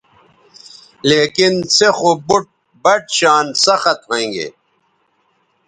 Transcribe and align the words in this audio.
لیکن 1.09 1.53
سے 1.75 1.87
خو 1.97 2.11
بُٹ 2.27 2.45
بَٹ 2.83 3.03
شان 3.17 3.45
سخت 3.65 3.99
ھوینگے 4.07 4.47